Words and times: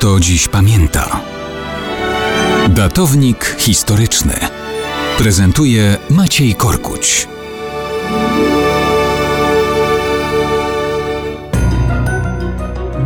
kto 0.00 0.20
dziś 0.20 0.48
pamięta. 0.48 1.20
Datownik 2.68 3.56
historyczny 3.58 4.34
prezentuje 5.18 5.96
Maciej 6.10 6.54
Korkuć. 6.54 7.28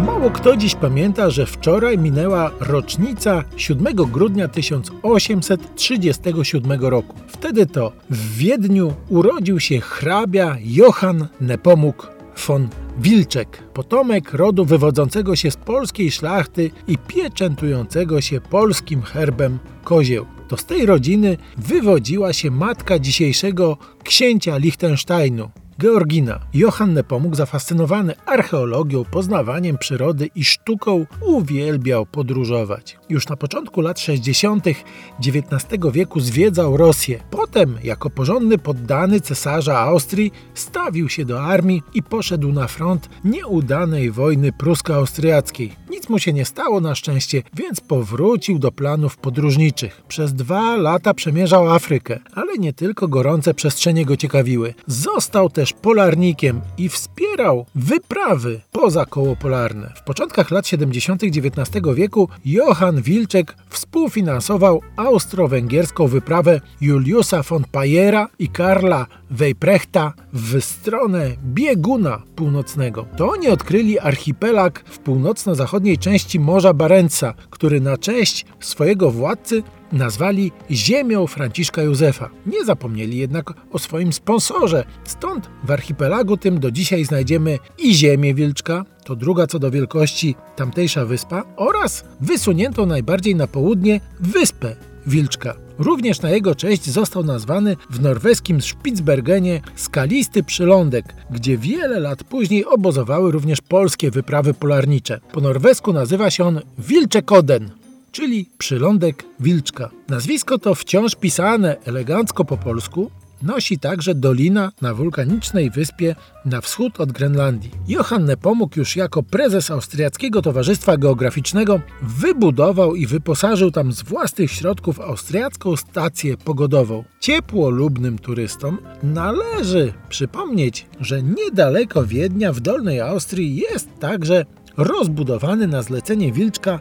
Mało 0.07 0.30
kto 0.30 0.57
dziś 0.57 0.75
pamięta, 0.75 1.30
że 1.30 1.46
wczoraj 1.46 1.98
minęła 1.98 2.50
rocznica 2.61 3.45
7 3.56 3.95
grudnia 3.95 4.48
1837 4.48 6.80
roku. 6.80 7.16
Wtedy 7.26 7.66
to 7.66 7.92
w 8.11 8.36
Wiedniu 8.36 8.95
urodził 9.08 9.61
się 9.61 9.80
hrabia 9.80 10.56
Johann 10.64 11.26
Nepomuk 11.40 12.14
von 12.37 12.69
Wilczek, 12.98 13.62
potomek 13.75 14.32
rodu 14.32 14.64
wywodzącego 14.64 15.37
się 15.37 15.50
z 15.50 15.57
polskiej 15.57 16.11
szlachty 16.11 16.71
i 16.89 16.99
pieczętującego 16.99 18.21
się 18.21 18.41
polskim 18.41 19.03
herbem 19.03 19.58
kozieł. 19.85 20.27
To 20.49 20.57
z 20.57 20.64
tej 20.64 20.86
rodziny 20.86 21.36
wywodziła 21.57 22.32
się 22.32 22.50
matka 22.50 22.99
dzisiejszego 22.99 23.77
księcia 24.05 24.57
Liechtensteinu, 24.57 25.50
Georgina. 25.79 26.41
Johann 26.55 26.93
Nepomuk, 26.93 27.37
zafascynowany 27.37 28.14
archeologią, 28.27 29.05
poznawaniem 29.05 29.79
przyrody 29.79 30.31
i 30.35 30.45
sztuką, 30.45 31.07
uwielbiał 31.21 32.06
podróżować. 32.06 32.98
Już 33.09 33.28
na 33.28 33.37
początku 33.37 33.81
lat 33.81 34.00
60. 34.00 34.67
XIX 34.67 35.83
wieku 35.92 36.20
zwiedzał 36.20 36.77
Rosję. 36.77 37.20
Potem, 37.31 37.78
jako 37.84 38.11
porządny 38.11 38.59
poddany 38.59 39.20
cesarza 39.20 39.78
Austrii, 39.78 40.33
stawił 40.55 41.09
się 41.09 41.25
do 41.25 41.42
armii 41.42 41.83
i 41.95 42.03
poszedł 42.03 42.53
na 42.53 42.67
front 42.67 43.09
nieudanej 43.25 44.11
wojny 44.11 44.53
prusko-austriackiej. 44.53 45.72
Nic 45.91 46.09
mu 46.09 46.19
się 46.19 46.33
nie 46.33 46.45
stało 46.45 46.81
na 46.81 46.95
szczęście, 46.95 47.42
więc 47.55 47.81
powrócił 47.81 48.59
do 48.59 48.72
planów 48.72 49.16
podróżniczych. 49.16 50.03
Przez 50.09 50.34
dwa 50.34 50.77
lata 50.77 51.14
przemierzał 51.14 51.70
Afrykę, 51.70 52.19
ale 52.34 52.59
nie 52.59 52.72
tylko 52.72 53.09
gorące 53.09 53.55
przestrzenie 53.55 54.05
go 54.05 54.16
ciekawiły. 54.16 54.75
Został 54.86 55.50
też 55.50 55.63
polarnikiem 55.72 56.60
i 56.78 56.88
wspierał 56.88 57.66
wyprawy 57.74 58.60
poza 58.72 59.06
koło 59.06 59.36
polarne. 59.36 59.92
W 59.96 60.02
początkach 60.02 60.50
lat 60.50 60.66
70. 60.66 61.22
XIX 61.24 61.86
wieku 61.94 62.28
Johann 62.44 63.02
Wilczek 63.02 63.56
współfinansował 63.68 64.80
austro-węgierską 64.96 66.06
wyprawę 66.06 66.60
Juliusa 66.80 67.42
von 67.42 67.64
Payera 67.72 68.28
i 68.38 68.48
Karla 68.48 69.06
Wejprechta 69.30 70.12
w 70.32 70.60
stronę 70.60 71.30
bieguna 71.44 72.22
północnego. 72.36 73.06
To 73.16 73.28
oni 73.28 73.48
odkryli 73.48 73.98
archipelag 73.98 74.84
w 74.86 74.98
północno-zachodniej 74.98 75.98
części 75.98 76.40
Morza 76.40 76.74
Barentsa, 76.74 77.34
który 77.50 77.80
na 77.80 77.98
cześć 77.98 78.46
swojego 78.60 79.10
władcy 79.10 79.62
nazwali 79.95 80.53
ziemią 80.70 81.27
Franciszka 81.27 81.83
Józefa. 81.83 82.31
Nie 82.47 82.64
zapomnieli 82.64 83.19
jednak 83.19 83.53
o 83.73 83.78
swoim 83.78 84.12
sponsorze. 84.12 84.84
Stąd 85.05 85.50
w 85.64 85.70
archipelagu 85.70 86.37
tym 86.37 86.61
do 86.61 86.70
dzisiaj 86.70 87.05
znajdziemy 87.05 87.59
i 87.78 87.95
ziemię 87.95 88.34
Wilczka, 88.34 88.84
to 89.05 89.17
druga 89.17 89.47
co 89.47 89.59
do 89.59 89.70
wielkości 89.70 90.34
tamtejsza 90.56 91.05
wyspa, 91.05 91.45
oraz 91.56 92.05
wysuniętą 92.20 92.87
najbardziej 92.87 93.37
na 93.37 93.47
południe 93.47 94.00
wyspę 94.20 94.77
Wilczka. 95.06 95.55
Również 95.78 96.22
na 96.22 96.31
jego 96.31 96.55
cześć 96.55 96.91
został 96.91 97.25
nazwany 97.25 97.77
w 97.91 98.03
norweskim 98.03 98.61
Spitsbergenie 98.61 99.61
skalisty 99.77 100.42
przylądek, 100.42 101.15
gdzie 101.31 101.59
wiele 101.59 102.00
lat 102.00 102.25
później 102.25 102.65
obozowały 102.65 103.33
również 103.33 103.61
polskie 103.61 104.11
wyprawy 104.11 104.55
polarnicze. 104.55 105.20
Po 105.33 105.41
norwesku 105.41 105.92
nazywa 105.92 106.31
się 106.31 106.45
on 106.45 106.61
Wilczekoden 106.78 107.83
czyli 108.14 108.50
przylądek 108.58 109.24
Wilczka. 109.40 109.90
Nazwisko 110.08 110.58
to 110.58 110.74
wciąż 110.74 111.14
pisane 111.14 111.76
elegancko 111.84 112.44
po 112.44 112.56
polsku, 112.56 113.10
nosi 113.42 113.78
także 113.78 114.14
dolina 114.14 114.72
na 114.82 114.94
wulkanicznej 114.94 115.70
wyspie 115.70 116.16
na 116.44 116.60
wschód 116.60 117.00
od 117.00 117.12
Grenlandii. 117.12 117.70
Johann 117.88 118.24
Nepomuk 118.24 118.76
już 118.76 118.97
jako 118.97 119.22
prezes 119.22 119.70
Austriackiego 119.70 120.42
Towarzystwa 120.42 120.97
Geograficznego 120.97 121.80
wybudował 122.03 122.94
i 122.94 123.06
wyposażył 123.06 123.70
tam 123.70 123.92
z 123.92 124.03
własnych 124.03 124.50
środków 124.50 125.00
austriacką 125.00 125.76
stację 125.76 126.36
pogodową. 126.36 127.04
Ciepłolubnym 127.20 128.19
turystom 128.19 128.78
należy 129.03 129.92
przypomnieć, 130.08 130.86
że 131.00 131.22
niedaleko 131.22 132.06
Wiednia 132.06 132.53
w 132.53 132.60
Dolnej 132.60 133.00
Austrii 133.00 133.56
jest 133.56 133.88
także 134.00 134.44
rozbudowany 134.76 135.66
na 135.66 135.82
zlecenie 135.82 136.32
Wilczka 136.32 136.80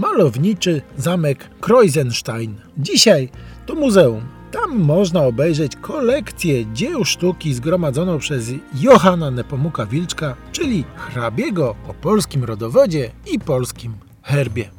malowniczy 0.00 0.82
zamek 0.96 1.50
Kreuzenstein. 1.60 2.54
Dzisiaj 2.78 3.28
to 3.66 3.74
muzeum. 3.74 4.22
Tam 4.50 4.78
można 4.78 5.22
obejrzeć 5.22 5.76
kolekcję 5.76 6.72
dzieł 6.72 7.04
sztuki 7.04 7.54
zgromadzoną 7.54 8.18
przez 8.18 8.50
Johanna 8.80 9.30
Nepomuka 9.30 9.86
Wilczka, 9.86 10.36
czyli 10.52 10.84
hrabiego 10.96 11.74
o 11.88 11.94
polskim 11.94 12.44
rodowodzie 12.44 13.10
i 13.32 13.38
polskim 13.38 13.94
herbie. 14.22 14.70